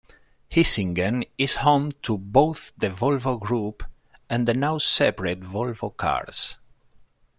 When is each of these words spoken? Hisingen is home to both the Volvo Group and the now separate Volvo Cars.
Hisingen 0.49 1.29
is 1.37 1.57
home 1.57 1.91
to 2.01 2.17
both 2.17 2.73
the 2.75 2.89
Volvo 2.89 3.39
Group 3.39 3.83
and 4.31 4.47
the 4.47 4.53
now 4.55 4.79
separate 4.79 5.41
Volvo 5.41 5.95
Cars. 5.95 6.57